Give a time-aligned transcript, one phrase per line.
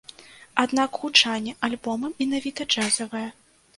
[0.63, 3.27] Аднак гучанне альбома менавіта джазавае.